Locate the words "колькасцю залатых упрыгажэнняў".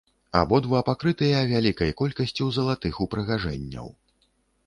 2.01-3.87